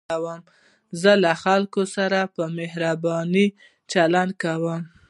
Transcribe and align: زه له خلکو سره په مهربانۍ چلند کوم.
زه 1.01 1.11
له 1.23 1.31
خلکو 1.43 1.81
سره 1.95 2.19
په 2.35 2.43
مهربانۍ 2.57 3.47
چلند 3.91 4.31
کوم. 4.43 4.81